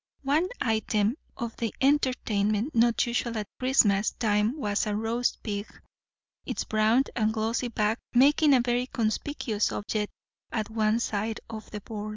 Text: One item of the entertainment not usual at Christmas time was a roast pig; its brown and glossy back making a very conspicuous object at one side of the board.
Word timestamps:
One 0.23 0.49
item 0.59 1.15
of 1.37 1.55
the 1.57 1.75
entertainment 1.79 2.73
not 2.73 3.05
usual 3.05 3.37
at 3.37 3.45
Christmas 3.59 4.09
time 4.13 4.57
was 4.57 4.87
a 4.87 4.95
roast 4.95 5.43
pig; 5.43 5.67
its 6.43 6.63
brown 6.63 7.03
and 7.15 7.31
glossy 7.31 7.67
back 7.67 7.99
making 8.11 8.55
a 8.55 8.61
very 8.61 8.87
conspicuous 8.87 9.71
object 9.71 10.11
at 10.51 10.71
one 10.71 10.99
side 10.99 11.39
of 11.51 11.69
the 11.69 11.81
board. 11.81 12.09